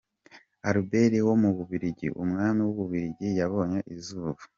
Albert 0.69 1.13
wa 1.27 1.33
w’Ububiligi, 1.43 2.07
umwami 2.23 2.59
w’ububiligi 2.63 3.27
yabonye 3.39 3.79
izuba. 3.95 4.41